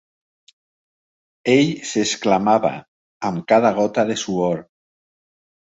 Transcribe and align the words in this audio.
Ell 1.55 1.69
s'exclamava, 1.91 2.73
amb 3.31 3.47
cada 3.55 3.75
gota 3.81 4.11
de 4.13 4.21
suor 4.25 4.69